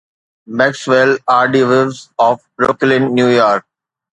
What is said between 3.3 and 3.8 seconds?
York